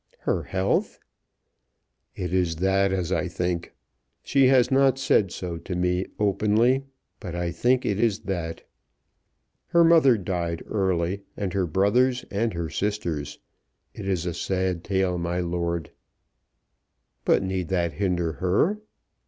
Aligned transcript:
"Her 0.21 0.41
health!" 0.41 0.97
"It 2.15 2.33
is 2.33 2.55
that 2.55 2.91
as 2.91 3.11
I 3.11 3.27
think. 3.27 3.75
She 4.23 4.47
has 4.47 4.71
not 4.71 4.97
said 4.97 5.31
so 5.31 5.59
to 5.59 5.75
me 5.75 6.07
openly; 6.17 6.85
but 7.19 7.35
I 7.35 7.51
think 7.51 7.85
it 7.85 7.99
is 7.99 8.21
that. 8.21 8.63
Her 9.67 9.83
mother 9.83 10.17
died 10.17 10.63
early, 10.65 11.21
and 11.37 11.53
her 11.53 11.67
brothers 11.67 12.25
and 12.31 12.51
her 12.55 12.67
sisters. 12.71 13.37
It 13.93 14.07
is 14.07 14.25
a 14.25 14.33
sad 14.33 14.83
tale, 14.83 15.19
my 15.19 15.39
lord." 15.39 15.91
"But 17.23 17.43
need 17.43 17.67
that 17.67 17.93
hinder 17.93 18.31
her?" 18.41 18.79